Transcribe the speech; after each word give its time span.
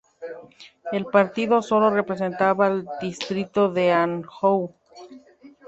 El 0.91 1.05
partido 1.05 1.61
sólo 1.61 1.91
representaba 1.91 2.65
al 2.65 2.87
distrito 3.03 3.69
de 3.71 3.91
Anjou. 3.91 4.73